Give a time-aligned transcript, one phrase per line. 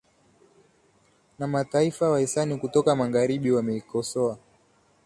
[1.39, 4.37] na mataifa wahisani kutoka magharibi wameikosoa